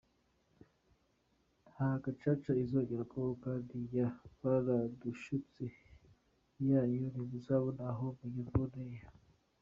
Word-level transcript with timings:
Nta 1.71 1.89
gacaca 2.03 2.49
uzongera 2.63 3.07
kubaho 3.11 3.35
kandi 3.45 3.75
ya” 3.97 4.07
baradushutse” 4.41 5.63
yanyu 6.69 7.01
ntimuzabona 7.11 7.81
aho 7.91 8.05
muyivugira. 8.19 9.07